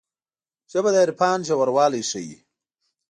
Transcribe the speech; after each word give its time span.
ژبه 0.71 0.89
د 0.93 0.95
عرفان 1.05 1.37
ژوروالی 1.47 2.01
ښيي 2.09 2.37